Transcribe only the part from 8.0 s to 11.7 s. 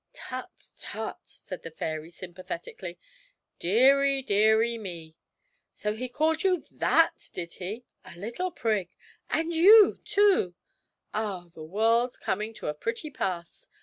"a little prig"! And you, too! Ah, the